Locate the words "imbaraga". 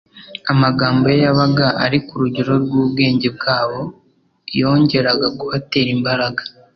5.97-6.41